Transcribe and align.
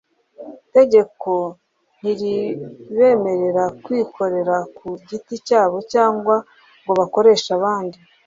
Itegeko 0.65 1.31
ntiribemerera 1.99 3.63
kwikorera 3.83 4.55
ku 4.77 4.87
giti 5.07 5.35
cyabo 5.47 5.77
cyangwa 5.91 6.35
ngo 6.83 6.91
bakoreshe 6.99 7.49
abandi 7.59 7.97